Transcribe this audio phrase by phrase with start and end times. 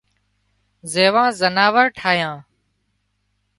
[0.91, 2.35] زيوَ زناور ٺاهيان